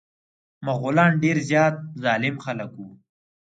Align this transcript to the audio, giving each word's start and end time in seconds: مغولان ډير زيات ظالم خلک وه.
مغولان 0.65 1.11
ډير 1.23 1.37
زيات 1.49 1.75
ظالم 2.03 2.35
خلک 2.45 2.71
وه. 2.79 2.89